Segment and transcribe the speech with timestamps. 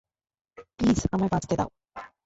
[0.75, 1.69] Please আমায় বাঁচতে দাও।